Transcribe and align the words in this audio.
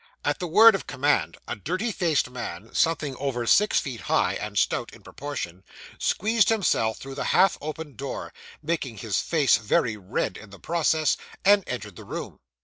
At 0.25 0.39
the 0.39 0.47
word 0.47 0.73
of 0.73 0.87
command, 0.87 1.37
a 1.47 1.55
dirty 1.55 1.91
faced 1.91 2.27
man, 2.27 2.73
something 2.73 3.15
over 3.17 3.45
six 3.45 3.79
feet 3.79 4.01
high, 4.01 4.33
and 4.33 4.57
stout 4.57 4.91
in 4.93 5.03
proportion, 5.03 5.63
squeezed 5.99 6.49
himself 6.49 6.97
through 6.97 7.13
the 7.13 7.25
half 7.37 7.55
open 7.61 7.95
door 7.95 8.33
(making 8.63 8.97
his 8.97 9.21
face 9.21 9.57
very 9.57 9.97
red 9.97 10.37
in 10.37 10.49
the 10.49 10.57
process), 10.57 11.17
and 11.45 11.63
entered 11.67 11.97
the 11.97 12.03
room. 12.03 12.39